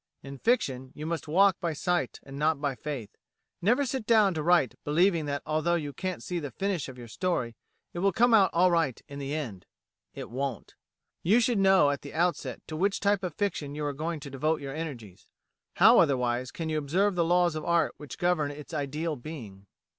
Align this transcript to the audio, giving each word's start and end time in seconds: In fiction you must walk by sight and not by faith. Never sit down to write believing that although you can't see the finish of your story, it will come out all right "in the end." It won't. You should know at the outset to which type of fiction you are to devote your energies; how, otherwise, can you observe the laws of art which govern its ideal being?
In 0.23 0.39
fiction 0.39 0.91
you 0.95 1.05
must 1.05 1.27
walk 1.27 1.59
by 1.59 1.73
sight 1.73 2.19
and 2.23 2.39
not 2.39 2.59
by 2.59 2.73
faith. 2.73 3.11
Never 3.61 3.85
sit 3.85 4.07
down 4.07 4.33
to 4.33 4.41
write 4.41 4.73
believing 4.83 5.25
that 5.27 5.43
although 5.45 5.75
you 5.75 5.93
can't 5.93 6.23
see 6.23 6.39
the 6.39 6.49
finish 6.49 6.89
of 6.89 6.97
your 6.97 7.07
story, 7.07 7.55
it 7.93 7.99
will 7.99 8.11
come 8.11 8.33
out 8.33 8.49
all 8.51 8.71
right 8.71 8.99
"in 9.07 9.19
the 9.19 9.35
end." 9.35 9.67
It 10.15 10.31
won't. 10.31 10.73
You 11.21 11.39
should 11.39 11.59
know 11.59 11.91
at 11.91 12.01
the 12.01 12.15
outset 12.15 12.63
to 12.65 12.75
which 12.75 12.99
type 12.99 13.21
of 13.21 13.35
fiction 13.35 13.75
you 13.75 13.85
are 13.85 14.17
to 14.19 14.29
devote 14.31 14.59
your 14.59 14.73
energies; 14.73 15.27
how, 15.75 15.99
otherwise, 15.99 16.49
can 16.49 16.67
you 16.67 16.79
observe 16.79 17.13
the 17.13 17.23
laws 17.23 17.53
of 17.53 17.63
art 17.63 17.93
which 17.97 18.17
govern 18.17 18.49
its 18.49 18.73
ideal 18.73 19.15
being? 19.15 19.67